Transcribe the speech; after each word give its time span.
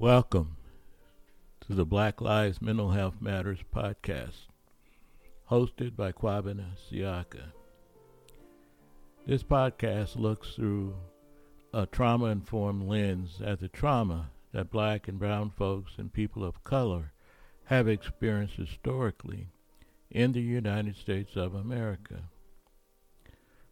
Welcome 0.00 0.58
to 1.62 1.74
the 1.74 1.84
Black 1.84 2.20
Lives 2.20 2.62
Mental 2.62 2.90
Health 2.90 3.16
Matters 3.20 3.58
podcast, 3.74 4.46
hosted 5.50 5.96
by 5.96 6.12
Kwabena 6.12 6.66
Siaka. 6.76 7.50
This 9.26 9.42
podcast 9.42 10.14
looks 10.14 10.54
through 10.54 10.94
a 11.74 11.84
trauma 11.86 12.26
informed 12.26 12.88
lens 12.88 13.40
at 13.44 13.58
the 13.58 13.66
trauma 13.66 14.30
that 14.52 14.70
black 14.70 15.08
and 15.08 15.18
brown 15.18 15.50
folks 15.50 15.94
and 15.98 16.12
people 16.12 16.44
of 16.44 16.62
color 16.62 17.12
have 17.64 17.88
experienced 17.88 18.54
historically 18.54 19.48
in 20.12 20.30
the 20.30 20.40
United 20.40 20.94
States 20.94 21.34
of 21.34 21.56
America. 21.56 22.22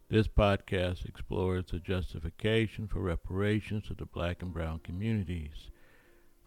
This 0.09 0.27
podcast 0.27 1.07
explores 1.07 1.67
the 1.71 1.79
justification 1.79 2.89
for 2.89 2.99
reparations 2.99 3.87
to 3.87 3.93
the 3.93 4.05
black 4.05 4.41
and 4.41 4.51
brown 4.51 4.79
communities 4.83 5.71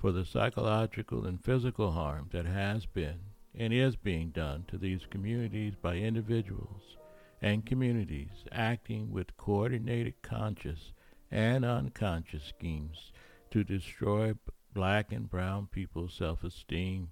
for 0.01 0.13
the 0.13 0.25
psychological 0.25 1.27
and 1.27 1.45
physical 1.45 1.93
harm 1.93 2.27
that 2.33 2.47
has 2.47 2.87
been 2.87 3.19
and 3.55 3.73
is 3.73 3.97
being 3.97 4.31
done 4.31 4.65
to 4.67 4.79
these 4.79 5.05
communities 5.11 5.75
by 5.83 5.97
individuals 5.97 6.97
and 7.43 7.67
communities 7.67 8.45
acting 8.51 9.11
with 9.11 9.37
coordinated 9.37 10.15
conscious 10.23 10.93
and 11.31 11.65
unconscious 11.65 12.45
schemes 12.45 13.13
to 13.51 13.63
destroy 13.63 14.33
black 14.73 15.13
and 15.13 15.29
brown 15.29 15.69
people's 15.71 16.15
self 16.15 16.45
esteem, 16.45 17.11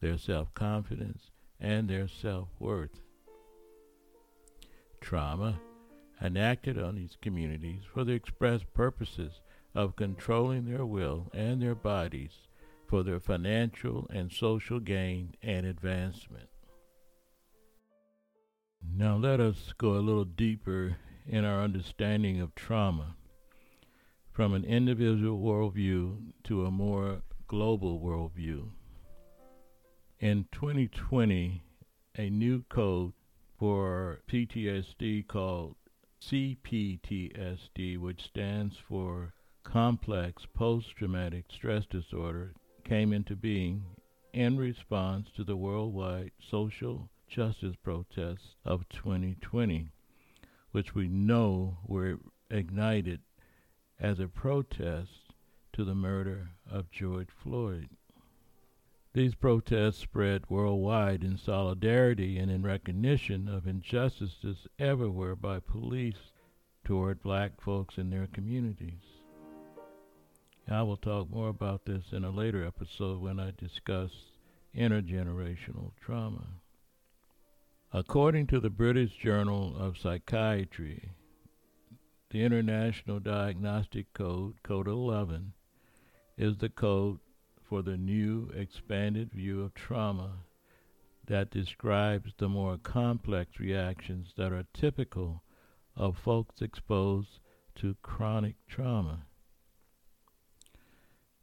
their 0.00 0.16
self 0.16 0.52
confidence, 0.54 1.30
and 1.60 1.88
their 1.88 2.08
self 2.08 2.48
worth. 2.58 3.00
Trauma 5.00 5.60
enacted 6.22 6.78
on 6.78 6.94
these 6.94 7.16
communities 7.20 7.82
for 7.92 8.04
the 8.04 8.12
express 8.12 8.60
purposes 8.74 9.40
of 9.74 9.96
controlling 9.96 10.64
their 10.64 10.84
will 10.84 11.30
and 11.32 11.62
their 11.62 11.74
bodies 11.74 12.48
for 12.86 13.02
their 13.02 13.20
financial 13.20 14.06
and 14.12 14.32
social 14.32 14.80
gain 14.80 15.34
and 15.42 15.64
advancement. 15.64 16.48
Now, 18.82 19.16
let 19.16 19.40
us 19.40 19.72
go 19.78 19.94
a 19.94 20.00
little 20.00 20.24
deeper 20.24 20.96
in 21.26 21.44
our 21.44 21.62
understanding 21.62 22.40
of 22.40 22.54
trauma 22.54 23.14
from 24.32 24.54
an 24.54 24.64
individual 24.64 25.38
worldview 25.38 26.32
to 26.44 26.64
a 26.64 26.70
more 26.70 27.22
global 27.46 28.00
worldview. 28.00 28.70
In 30.18 30.46
2020, 30.50 31.62
a 32.16 32.30
new 32.30 32.64
code 32.68 33.12
for 33.58 34.20
PTSD 34.28 35.26
called 35.26 35.76
CPTSD, 36.22 37.98
which 37.98 38.24
stands 38.24 38.76
for 38.76 39.34
complex 39.72 40.44
post 40.52 40.96
traumatic 40.96 41.44
stress 41.48 41.86
disorder 41.86 42.52
came 42.82 43.12
into 43.12 43.36
being 43.36 43.84
in 44.32 44.56
response 44.56 45.28
to 45.30 45.44
the 45.44 45.54
worldwide 45.54 46.32
social 46.50 47.08
justice 47.28 47.76
protests 47.80 48.56
of 48.64 48.88
2020, 48.88 49.88
which 50.72 50.92
we 50.92 51.06
know 51.06 51.78
were 51.86 52.18
ignited 52.50 53.20
as 54.00 54.18
a 54.18 54.26
protest 54.26 55.32
to 55.72 55.84
the 55.84 55.94
murder 55.94 56.50
of 56.68 56.90
George 56.90 57.30
Floyd. 57.30 57.88
These 59.12 59.36
protests 59.36 59.98
spread 59.98 60.50
worldwide 60.50 61.22
in 61.22 61.38
solidarity 61.38 62.38
and 62.38 62.50
in 62.50 62.62
recognition 62.62 63.46
of 63.46 63.68
injustices 63.68 64.66
everywhere 64.80 65.36
by 65.36 65.60
police 65.60 66.32
toward 66.84 67.22
black 67.22 67.60
folks 67.60 67.98
in 67.98 68.10
their 68.10 68.26
communities. 68.26 69.19
I 70.72 70.82
will 70.82 70.96
talk 70.96 71.28
more 71.28 71.48
about 71.48 71.84
this 71.84 72.12
in 72.12 72.22
a 72.22 72.30
later 72.30 72.64
episode 72.64 73.20
when 73.20 73.40
I 73.40 73.52
discuss 73.58 74.12
intergenerational 74.72 75.90
trauma. 76.00 76.46
According 77.92 78.46
to 78.48 78.60
the 78.60 78.70
British 78.70 79.10
Journal 79.16 79.74
of 79.76 79.98
Psychiatry, 79.98 81.10
the 82.30 82.44
International 82.44 83.18
Diagnostic 83.18 84.12
Code, 84.14 84.62
Code 84.62 84.86
11, 84.86 85.54
is 86.38 86.58
the 86.58 86.68
code 86.68 87.18
for 87.68 87.82
the 87.82 87.96
new 87.96 88.48
expanded 88.54 89.32
view 89.32 89.62
of 89.62 89.74
trauma 89.74 90.44
that 91.26 91.50
describes 91.50 92.32
the 92.38 92.48
more 92.48 92.78
complex 92.78 93.58
reactions 93.58 94.34
that 94.36 94.52
are 94.52 94.66
typical 94.72 95.42
of 95.96 96.16
folks 96.16 96.62
exposed 96.62 97.40
to 97.74 97.96
chronic 98.02 98.54
trauma. 98.68 99.26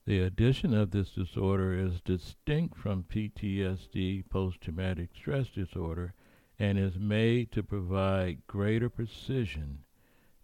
The 0.07 0.22
addition 0.22 0.73
of 0.73 0.91
this 0.91 1.12
disorder 1.12 1.78
is 1.78 2.00
distinct 2.00 2.78
from 2.78 3.03
PTSD, 3.03 4.29
post 4.29 4.62
traumatic 4.62 5.09
stress 5.13 5.50
disorder, 5.50 6.13
and 6.57 6.79
is 6.79 6.97
made 6.97 7.51
to 7.51 7.62
provide 7.62 8.47
greater 8.47 8.90
precision 8.90 9.79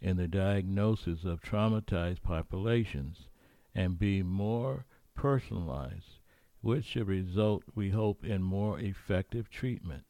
in 0.01 0.17
the 0.17 0.27
diagnosis 0.27 1.23
of 1.23 1.39
traumatized 1.39 2.21
populations 2.21 3.29
and 3.73 3.97
be 3.97 4.21
more 4.21 4.85
personalized, 5.15 6.19
which 6.59 6.83
should 6.83 7.07
result, 7.07 7.63
we 7.73 7.91
hope, 7.91 8.25
in 8.25 8.43
more 8.43 8.81
effective 8.81 9.49
treatment. 9.49 10.03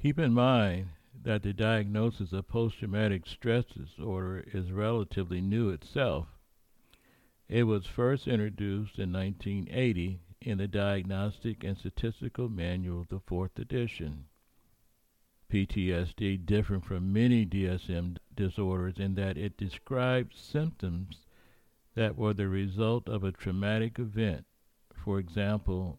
Keep 0.00 0.18
in 0.18 0.32
mind 0.32 0.88
that 1.22 1.42
the 1.42 1.52
diagnosis 1.52 2.32
of 2.32 2.48
post 2.48 2.78
traumatic 2.78 3.26
stress 3.26 3.66
disorder 3.66 4.42
is 4.54 4.72
relatively 4.72 5.42
new 5.42 5.68
itself 5.68 6.28
it 7.48 7.64
was 7.64 7.86
first 7.86 8.26
introduced 8.26 8.98
in 8.98 9.12
1980 9.12 10.20
in 10.40 10.58
the 10.58 10.68
Diagnostic 10.68 11.64
and 11.64 11.76
Statistical 11.76 12.48
Manual, 12.48 13.06
the 13.08 13.20
fourth 13.20 13.58
edition. 13.58 14.26
PTSD 15.50 16.44
different 16.44 16.84
from 16.84 17.12
many 17.12 17.46
DSM 17.46 18.16
disorders 18.34 18.98
in 18.98 19.14
that 19.14 19.36
it 19.36 19.56
describes 19.56 20.40
symptoms 20.40 21.26
that 21.94 22.16
were 22.16 22.34
the 22.34 22.48
result 22.48 23.08
of 23.08 23.22
a 23.22 23.32
traumatic 23.32 23.98
event, 23.98 24.44
for 24.92 25.18
example, 25.18 25.98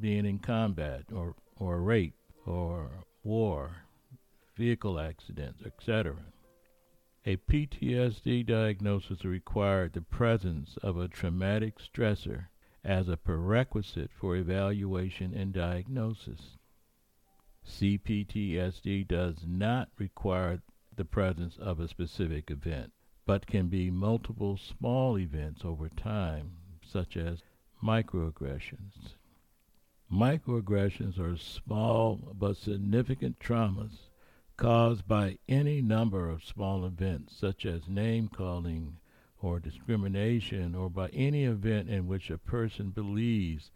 being 0.00 0.26
in 0.26 0.38
combat 0.38 1.04
or, 1.12 1.34
or 1.56 1.80
rape 1.80 2.16
or 2.44 3.04
war, 3.22 3.84
vehicle 4.56 4.98
accidents, 4.98 5.62
etc. 5.64 6.16
A 7.24 7.36
PTSD 7.36 8.44
diagnosis 8.44 9.24
required 9.24 9.92
the 9.92 10.02
presence 10.02 10.76
of 10.78 10.96
a 10.96 11.06
traumatic 11.06 11.78
stressor 11.78 12.48
as 12.82 13.08
a 13.08 13.16
prerequisite 13.16 14.10
for 14.10 14.34
evaluation 14.34 15.32
and 15.32 15.52
diagnosis. 15.52 16.58
CPTSD 17.64 19.06
does 19.06 19.46
not 19.46 19.90
require 19.98 20.62
the 20.96 21.04
presence 21.04 21.56
of 21.58 21.78
a 21.78 21.86
specific 21.86 22.50
event, 22.50 22.92
but 23.24 23.46
can 23.46 23.68
be 23.68 23.88
multiple 23.88 24.56
small 24.56 25.16
events 25.16 25.64
over 25.64 25.88
time, 25.88 26.56
such 26.84 27.16
as 27.16 27.44
microaggressions. 27.80 29.14
Microaggressions 30.10 31.20
are 31.20 31.36
small 31.36 32.34
but 32.36 32.56
significant 32.56 33.38
traumas 33.38 34.10
caused 34.56 35.06
by 35.06 35.38
any 35.48 35.80
number 35.80 36.28
of 36.28 36.44
small 36.44 36.84
events, 36.84 37.36
such 37.36 37.64
as 37.64 37.88
name 37.88 38.28
calling 38.28 38.98
or 39.38 39.58
discrimination, 39.58 40.74
or 40.74 40.90
by 40.90 41.08
any 41.08 41.44
event 41.44 41.88
in 41.88 42.06
which 42.06 42.30
a 42.30 42.38
person 42.38 42.90
believes 42.90 43.70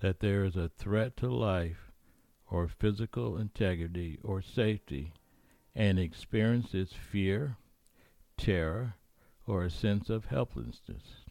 that 0.00 0.20
there 0.20 0.44
is 0.44 0.56
a 0.56 0.68
threat 0.68 1.16
to 1.16 1.28
life 1.28 1.92
or 2.50 2.68
physical 2.68 3.36
integrity 3.36 4.18
or 4.22 4.42
safety 4.42 5.12
and 5.74 5.98
experiences 5.98 6.92
fear, 6.92 7.56
terror, 8.36 8.94
or 9.46 9.64
a 9.64 9.70
sense 9.70 10.10
of 10.10 10.26
helplessness. 10.26 11.24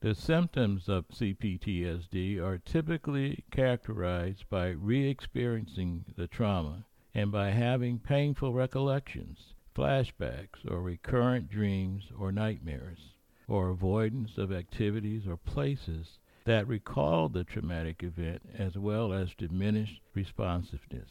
The 0.00 0.14
symptoms 0.14 0.88
of 0.88 1.08
CPTSD 1.08 2.40
are 2.40 2.58
typically 2.58 3.44
characterized 3.50 4.48
by 4.48 4.68
re 4.68 5.08
experiencing 5.08 6.04
the 6.16 6.28
trauma 6.28 6.86
and 7.14 7.32
by 7.32 7.50
having 7.50 7.98
painful 7.98 8.52
recollections, 8.52 9.54
flashbacks, 9.74 10.64
or 10.68 10.82
recurrent 10.82 11.48
dreams 11.48 12.04
or 12.18 12.30
nightmares, 12.30 13.14
or 13.46 13.70
avoidance 13.70 14.36
of 14.36 14.52
activities 14.52 15.26
or 15.26 15.36
places 15.36 16.18
that 16.44 16.68
recall 16.68 17.28
the 17.28 17.44
traumatic 17.44 18.02
event, 18.02 18.42
as 18.56 18.76
well 18.76 19.12
as 19.12 19.34
diminished 19.38 20.00
responsiveness 20.14 21.10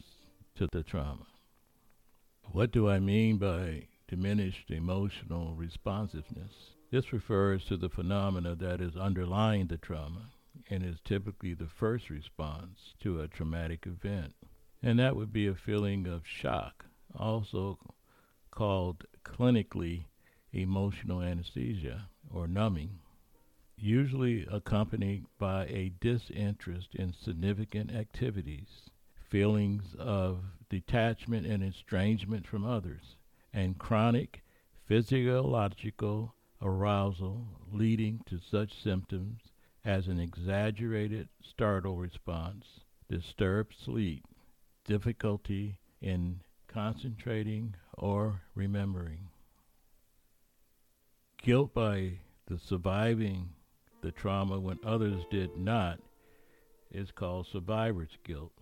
to 0.55 0.67
the 0.71 0.83
trauma. 0.83 1.27
What 2.51 2.71
do 2.71 2.89
I 2.89 2.99
mean 2.99 3.38
by 3.38 3.88
diminished 4.07 4.69
emotional 4.69 5.55
responsiveness? 5.55 6.73
This 6.91 7.11
refers 7.11 7.65
to 7.65 7.77
the 7.77 7.89
phenomena 7.89 8.55
that 8.55 8.81
is 8.81 8.95
underlying 8.95 9.67
the 9.67 9.77
trauma 9.77 10.31
and 10.69 10.83
is 10.83 10.99
typically 11.03 11.53
the 11.53 11.67
first 11.67 12.09
response 12.09 12.94
to 13.01 13.21
a 13.21 13.27
traumatic 13.27 13.85
event 13.85 14.33
and 14.81 15.00
that 15.00 15.15
would 15.15 15.33
be 15.33 15.47
a 15.47 15.56
feeling 15.56 16.07
of 16.07 16.27
shock, 16.27 16.85
also 17.15 17.77
called 18.51 19.06
clinically 19.24 20.06
emotional 20.51 21.21
anesthesia 21.21 22.09
or 22.31 22.47
numbing. 22.47 23.00
usually 23.79 24.45
accompanied 24.51 25.25
by 25.38 25.65
a 25.68 25.89
disinterest 26.00 26.95
in 26.95 27.13
significant 27.13 27.91
activities, 27.91 28.89
feelings 29.29 29.95
of 30.00 30.39
detachment 30.69 31.45
and 31.45 31.63
estrangement 31.63 32.47
from 32.47 32.65
others, 32.65 33.15
and 33.53 33.77
chronic 33.77 34.44
physiological 34.85 36.33
arousal 36.62 37.47
leading 37.71 38.19
to 38.25 38.39
such 38.39 38.81
symptoms 38.81 39.41
as 39.85 40.07
an 40.07 40.19
exaggerated 40.19 41.30
startle 41.44 41.97
response, 41.97 42.81
disturbed 43.09 43.75
sleep, 43.77 44.25
difficulty 44.88 45.78
in 46.01 46.42
concentrating 46.68 47.75
or 47.94 48.42
remembering. 48.56 49.30
Guilt 51.42 51.74
by 51.74 52.19
the 52.48 52.57
surviving 52.57 53.50
the 54.01 54.12
trauma 54.12 54.60
when 54.60 54.80
others 54.84 55.24
did 55.30 55.56
not 55.57 56.00
is 56.92 57.12
called 57.12 57.45
survivor's 57.48 58.18
guilt. 58.24 58.54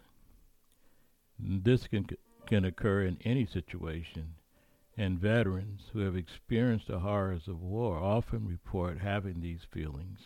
This 1.40 1.88
can, 1.88 2.08
can 2.46 2.66
occur 2.66 3.04
in 3.04 3.18
any 3.24 3.46
situation, 3.46 4.36
and 4.98 5.20
veterans 5.20 5.90
who 5.94 6.00
have 6.00 6.16
experienced 6.16 6.88
the 6.88 7.00
horrors 7.00 7.48
of 7.48 7.62
war 7.62 7.98
often 7.98 8.48
report 8.48 9.00
having 9.00 9.42
these 9.42 9.66
feelings. 9.72 10.20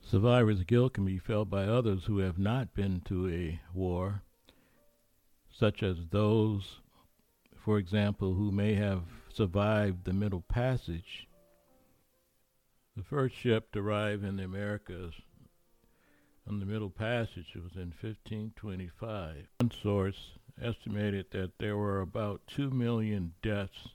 Survivor's 0.00 0.64
guilt 0.64 0.94
can 0.94 1.04
be 1.04 1.18
felt 1.18 1.48
by 1.48 1.64
others 1.64 2.04
who 2.04 2.18
have 2.18 2.38
not 2.38 2.74
been 2.74 3.00
to 3.02 3.28
a 3.28 3.60
war, 3.72 4.22
such 5.52 5.82
as 5.82 5.96
those, 6.10 6.80
for 7.56 7.78
example, 7.78 8.34
who 8.34 8.50
may 8.50 8.74
have 8.74 9.02
survived 9.32 10.04
the 10.04 10.12
Middle 10.12 10.42
Passage 10.42 11.28
the 12.96 13.02
first 13.02 13.34
ship 13.34 13.72
to 13.72 13.78
arrive 13.78 14.22
in 14.22 14.36
the 14.36 14.44
Americas 14.44 15.14
on 16.46 16.58
the 16.60 16.66
Middle 16.66 16.90
Passage 16.90 17.54
was 17.54 17.74
in 17.74 17.92
1525. 18.00 19.46
One 19.60 19.70
source 19.82 20.32
estimated 20.60 21.26
that 21.30 21.52
there 21.58 21.76
were 21.78 22.02
about 22.02 22.42
2 22.48 22.70
million 22.70 23.32
deaths 23.42 23.88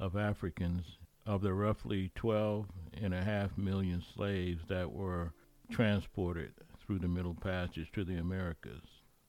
of 0.00 0.16
Africans 0.16 0.98
of 1.26 1.42
the 1.42 1.54
roughly 1.54 2.10
12 2.16 2.66
and 3.00 3.14
a 3.14 3.22
half 3.22 3.56
million 3.56 4.02
slaves 4.16 4.62
that 4.68 4.90
were 4.90 5.32
transported 5.70 6.54
through 6.84 6.98
the 6.98 7.08
Middle 7.08 7.34
Passage 7.34 7.90
to 7.92 8.04
the 8.04 8.16
Americas. 8.16 8.82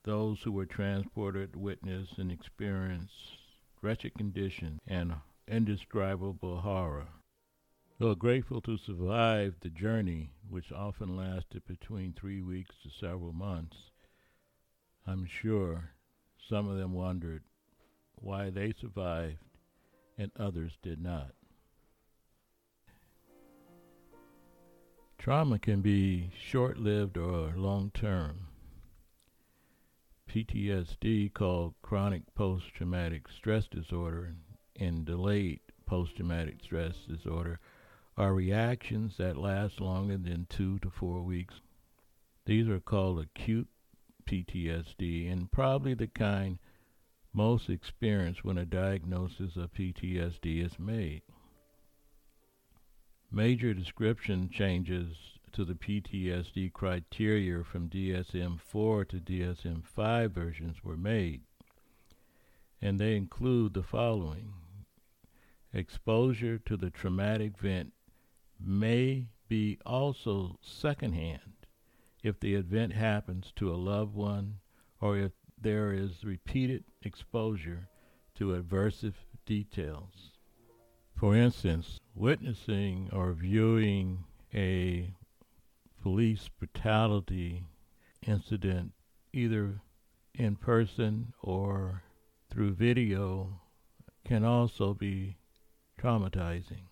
Those 0.06 0.40
who 0.42 0.52
were 0.52 0.66
transported 0.66 1.56
witnessed 1.56 2.16
and 2.18 2.30
experienced 2.30 3.38
wretched 3.82 4.14
conditions 4.14 4.78
and 4.86 5.16
indescribable 5.48 6.60
horror. 6.60 7.08
Though 7.98 8.14
grateful 8.14 8.60
to 8.60 8.78
survive 8.78 9.56
the 9.58 9.68
journey, 9.68 10.30
which 10.48 10.70
often 10.70 11.16
lasted 11.16 11.66
between 11.66 12.12
three 12.12 12.40
weeks 12.40 12.76
to 12.84 12.88
several 12.88 13.32
months, 13.32 13.90
I'm 15.08 15.26
sure 15.26 15.90
some 16.48 16.68
of 16.68 16.78
them 16.78 16.92
wondered 16.92 17.42
why 18.14 18.50
they 18.50 18.74
survived 18.80 19.42
and 20.16 20.30
others 20.38 20.78
did 20.84 21.00
not. 21.00 21.32
Trauma 25.18 25.58
can 25.58 25.80
be 25.80 26.30
short 26.38 26.78
lived 26.78 27.18
or 27.18 27.54
long 27.56 27.90
term. 27.90 28.45
PTSD, 30.28 31.32
called 31.32 31.74
chronic 31.82 32.22
post 32.34 32.66
traumatic 32.74 33.28
stress 33.28 33.66
disorder, 33.68 34.34
and 34.78 35.04
delayed 35.04 35.60
post 35.86 36.16
traumatic 36.16 36.60
stress 36.62 36.96
disorder 37.08 37.60
are 38.16 38.34
reactions 38.34 39.16
that 39.18 39.36
last 39.36 39.80
longer 39.80 40.16
than 40.16 40.46
two 40.48 40.78
to 40.80 40.90
four 40.90 41.22
weeks. 41.22 41.60
These 42.44 42.68
are 42.68 42.80
called 42.80 43.20
acute 43.20 43.68
PTSD 44.26 45.30
and 45.30 45.50
probably 45.52 45.94
the 45.94 46.08
kind 46.08 46.58
most 47.32 47.68
experienced 47.68 48.44
when 48.44 48.58
a 48.58 48.64
diagnosis 48.64 49.56
of 49.56 49.72
PTSD 49.72 50.64
is 50.64 50.78
made. 50.78 51.22
Major 53.30 53.74
description 53.74 54.48
changes 54.48 55.35
to 55.52 55.64
the 55.64 55.74
PTSD 55.74 56.72
criteria 56.72 57.64
from 57.64 57.88
DSM 57.88 58.60
4 58.60 59.04
to 59.06 59.16
DSM 59.16 59.84
5 59.84 60.32
versions 60.32 60.84
were 60.84 60.96
made, 60.96 61.42
and 62.80 62.98
they 62.98 63.16
include 63.16 63.74
the 63.74 63.82
following 63.82 64.52
exposure 65.72 66.58
to 66.58 66.76
the 66.76 66.90
traumatic 66.90 67.52
event 67.58 67.92
may 68.60 69.28
be 69.48 69.78
also 69.84 70.58
secondhand 70.62 71.66
if 72.22 72.40
the 72.40 72.54
event 72.54 72.92
happens 72.92 73.52
to 73.56 73.72
a 73.72 73.76
loved 73.76 74.14
one 74.14 74.56
or 75.00 75.16
if 75.16 75.32
there 75.60 75.92
is 75.92 76.24
repeated 76.24 76.84
exposure 77.02 77.88
to 78.34 78.60
aversive 78.60 79.14
details. 79.44 80.32
For 81.14 81.34
instance, 81.34 82.00
witnessing 82.14 83.08
or 83.12 83.32
viewing 83.32 84.24
a 84.52 85.14
police 86.06 86.48
brutality 86.60 87.64
incident 88.24 88.92
either 89.32 89.80
in 90.36 90.54
person 90.54 91.32
or 91.42 92.04
through 92.48 92.72
video 92.72 93.60
can 94.24 94.44
also 94.44 94.94
be 94.94 95.36
traumatizing. 96.00 96.84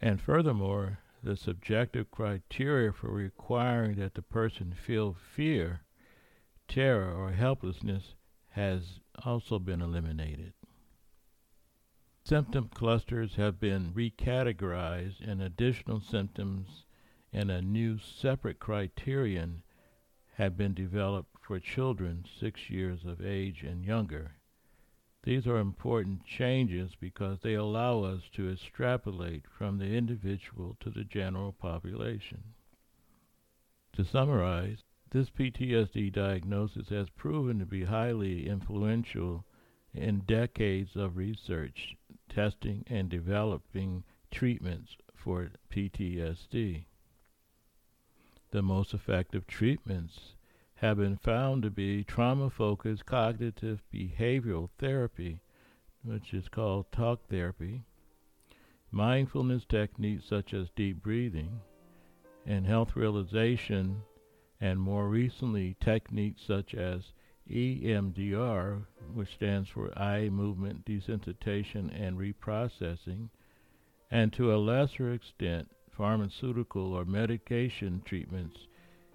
And 0.00 0.20
furthermore, 0.20 0.98
the 1.22 1.36
subjective 1.36 2.10
criteria 2.10 2.92
for 2.92 3.08
requiring 3.12 4.00
that 4.00 4.14
the 4.14 4.22
person 4.22 4.74
feel 4.84 5.14
fear, 5.14 5.82
terror, 6.66 7.14
or 7.14 7.30
helplessness 7.30 8.16
has 8.48 8.98
also 9.24 9.60
been 9.60 9.80
eliminated. 9.80 10.54
Symptom 12.24 12.68
clusters 12.74 13.36
have 13.36 13.60
been 13.60 13.92
recategorized, 13.92 15.20
and 15.20 15.40
additional 15.40 16.00
symptoms 16.00 16.83
and 17.34 17.50
a 17.50 17.60
new 17.60 17.98
separate 17.98 18.60
criterion 18.60 19.64
have 20.36 20.56
been 20.56 20.72
developed 20.72 21.36
for 21.42 21.58
children 21.58 22.24
six 22.40 22.70
years 22.70 23.04
of 23.04 23.20
age 23.20 23.64
and 23.64 23.84
younger. 23.84 24.36
These 25.24 25.46
are 25.46 25.58
important 25.58 26.24
changes 26.24 26.94
because 27.00 27.40
they 27.40 27.54
allow 27.54 28.04
us 28.04 28.22
to 28.34 28.50
extrapolate 28.50 29.46
from 29.48 29.78
the 29.78 29.96
individual 29.96 30.76
to 30.78 30.90
the 30.90 31.02
general 31.02 31.52
population. 31.52 32.54
To 33.94 34.04
summarize, 34.04 34.84
this 35.10 35.30
PTSD 35.30 36.12
diagnosis 36.12 36.88
has 36.90 37.10
proven 37.10 37.58
to 37.58 37.66
be 37.66 37.84
highly 37.84 38.46
influential 38.48 39.44
in 39.92 40.20
decades 40.20 40.94
of 40.94 41.16
research, 41.16 41.96
testing, 42.28 42.84
and 42.86 43.08
developing 43.08 44.04
treatments 44.30 44.96
for 45.14 45.50
PTSD. 45.70 46.84
The 48.54 48.62
most 48.62 48.94
effective 48.94 49.48
treatments 49.48 50.36
have 50.76 50.98
been 50.98 51.16
found 51.16 51.64
to 51.64 51.70
be 51.70 52.04
trauma 52.04 52.50
focused 52.50 53.04
cognitive 53.04 53.82
behavioral 53.92 54.70
therapy, 54.78 55.40
which 56.04 56.32
is 56.32 56.48
called 56.48 56.92
talk 56.92 57.26
therapy, 57.26 57.82
mindfulness 58.92 59.64
techniques 59.64 60.26
such 60.26 60.54
as 60.54 60.70
deep 60.70 61.02
breathing, 61.02 61.62
and 62.46 62.64
health 62.64 62.94
realization, 62.94 64.02
and 64.60 64.78
more 64.78 65.08
recently, 65.08 65.74
techniques 65.80 66.42
such 66.42 66.76
as 66.76 67.12
EMDR, 67.50 68.86
which 69.12 69.34
stands 69.34 69.68
for 69.68 69.98
eye 69.98 70.28
movement 70.28 70.84
desensitization 70.84 71.90
and 71.92 72.18
reprocessing, 72.18 73.30
and 74.12 74.32
to 74.32 74.54
a 74.54 74.58
lesser 74.58 75.12
extent, 75.12 75.68
pharmaceutical 75.96 76.92
or 76.92 77.04
medication 77.04 78.02
treatments 78.04 78.66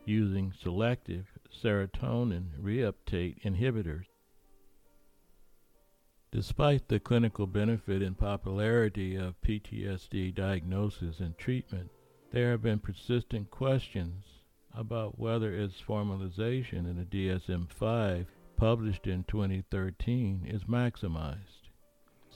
using 0.05 0.53
selective 0.61 1.25
serotonin 1.51 2.49
reuptake 2.61 3.41
inhibitors. 3.43 4.05
Despite 6.31 6.87
the 6.87 6.99
clinical 6.99 7.47
benefit 7.47 8.01
and 8.01 8.17
popularity 8.17 9.15
of 9.15 9.41
PTSD 9.41 10.33
diagnosis 10.35 11.19
and 11.19 11.37
treatment, 11.37 11.89
there 12.31 12.51
have 12.51 12.61
been 12.61 12.79
persistent 12.79 13.49
questions 13.49 14.25
about 14.73 15.17
whether 15.17 15.51
its 15.51 15.81
formalization 15.81 16.87
in 16.89 16.97
the 16.97 17.05
DSM 17.05 17.67
5 17.71 18.27
published 18.55 19.07
in 19.07 19.23
2013 19.23 20.45
is 20.47 20.65
maximized. 20.65 21.58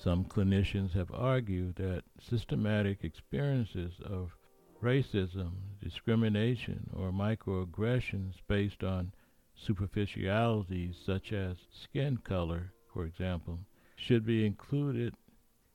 Some 0.03 0.25
clinicians 0.25 0.91
have 0.95 1.13
argued 1.13 1.75
that 1.77 2.03
systematic 2.19 3.05
experiences 3.05 3.93
of 4.03 4.35
racism, 4.81 5.51
discrimination, 5.81 6.89
or 6.93 7.13
microaggressions 7.13 8.33
based 8.49 8.83
on 8.83 9.13
superficialities 9.55 10.97
such 11.05 11.31
as 11.31 11.55
skin 11.71 12.17
color, 12.17 12.73
for 12.93 13.05
example, 13.05 13.59
should 13.95 14.25
be 14.25 14.45
included 14.45 15.15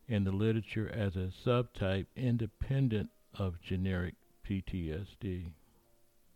in 0.07 0.25
the 0.25 0.33
literature 0.33 0.91
as 0.91 1.17
a 1.17 1.33
subtype 1.43 2.09
independent 2.15 3.09
of 3.33 3.63
generic 3.63 4.17
PTSD. 4.47 5.53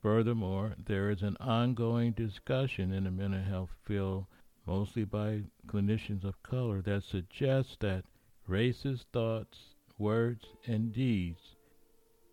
Furthermore, 0.01 0.77
there 0.83 1.11
is 1.11 1.21
an 1.21 1.37
ongoing 1.41 2.13
discussion 2.13 2.91
in 2.91 3.05
the 3.05 3.11
mental 3.11 3.43
health 3.43 3.75
field, 3.85 4.25
mostly 4.67 5.05
by 5.05 5.43
clinicians 5.67 6.25
of 6.25 6.43
color, 6.43 6.81
that 6.83 7.03
suggests 7.03 7.77
that 7.81 8.05
racist 8.49 9.05
thoughts, 9.13 9.59
words, 9.99 10.45
and 10.67 10.93
deeds 10.93 11.57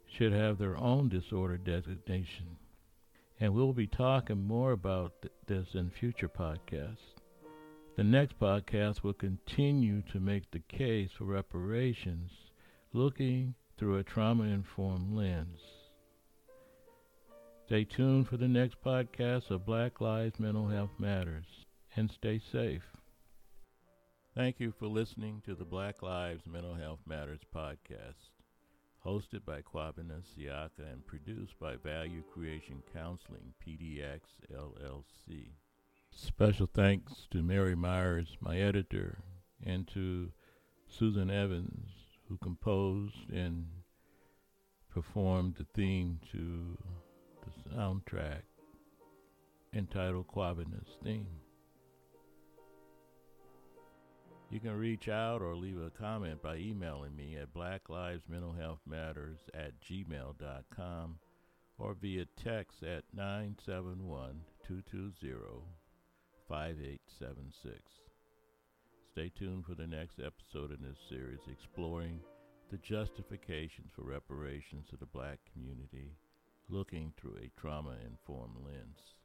should 0.08 0.32
have 0.32 0.58
their 0.58 0.78
own 0.78 1.10
disorder 1.10 1.58
designation. 1.58 2.58
And 3.40 3.54
we'll 3.54 3.74
be 3.74 3.88
talking 3.88 4.44
more 4.44 4.72
about 4.72 5.22
th- 5.22 5.34
this 5.48 5.76
in 5.76 5.90
future 5.90 6.30
podcasts. 6.30 7.16
The 7.96 8.04
next 8.04 8.40
podcast 8.40 9.04
will 9.04 9.14
continue 9.14 10.02
to 10.12 10.20
make 10.20 10.50
the 10.52 10.60
case 10.60 11.12
for 11.18 11.26
reparations, 11.26 12.32
looking 12.94 13.56
through 13.78 13.98
a 13.98 14.04
trauma 14.04 14.44
informed 14.44 15.16
lens. 15.16 15.60
Stay 17.66 17.84
tuned 17.84 18.28
for 18.28 18.38
the 18.38 18.48
next 18.48 18.82
podcast 18.84 19.52
of 19.52 19.66
Black 19.66 20.02
Lives 20.02 20.40
Mental 20.40 20.68
Health 20.68 20.92
Matters 20.98 21.59
and 21.96 22.12
stay 22.12 22.40
safe. 22.40 22.84
Thank 24.36 24.60
you 24.60 24.74
for 24.78 24.88
listening 24.88 25.42
to 25.46 25.56
the 25.56 25.66
Black 25.66 26.02
Lives 26.02 26.46
Mental 26.46 26.76
Health 26.76 27.00
Matters 27.06 27.42
podcast, 27.54 28.32
hosted 29.06 29.44
by 29.46 29.62
Kwabena 29.62 30.22
Siaka 30.22 30.92
and 30.92 31.06
produced 31.06 31.60
by 31.60 31.76
Value 31.76 32.24
Creation 32.34 32.84
Counseling, 32.94 33.54
PDX 33.66 34.22
LLC. 34.54 35.52
Special 36.12 36.70
thanks 36.74 37.28
to 37.32 37.42
Mary 37.44 37.76
Myers, 37.76 38.38
my 38.40 38.58
editor, 38.60 39.20
and 39.66 39.88
to 39.90 40.32
Susan 40.88 41.30
Evans, 41.30 41.90
who 42.28 42.38
composed 42.38 43.30
and 43.32 43.66
performed 44.90 45.56
the 45.56 45.66
theme 45.76 46.20
to 46.32 46.78
the 47.44 47.70
soundtrack 47.76 48.42
entitled 49.74 50.28
Kwabena's 50.28 50.98
Theme. 51.04 51.28
You 54.52 54.60
can 54.60 54.76
reach 54.76 55.08
out 55.08 55.44
or 55.44 55.56
leave 55.56 55.80
a 55.80 55.92
comment 55.92 56.42
by 56.42 56.56
emailing 56.56 57.16
me 57.16 57.38
at 57.38 57.54
blacklivesmentalhealthmatters 57.54 59.38
at 59.54 59.80
gmail.com 59.80 61.20
or 61.78 61.94
via 61.94 62.26
text 62.36 62.82
at 62.82 63.04
971 63.14 64.42
220 64.68 65.62
5876. 66.48 67.80
Stay 69.12 69.32
tuned 69.38 69.66
for 69.66 69.76
the 69.76 69.86
next 69.86 70.20
episode 70.20 70.72
in 70.72 70.82
this 70.82 70.98
series 71.08 71.42
exploring 71.52 72.20
the 72.72 72.78
justifications 72.80 73.92
for 73.96 74.02
reparations 74.02 74.88
to 74.90 74.98
the 74.98 75.06
black 75.06 75.38
community, 75.54 76.16
looking 76.70 77.14
through 77.18 77.38
a 77.38 77.52
trauma 77.60 77.98
informed 78.04 78.58
lens. 78.66 79.19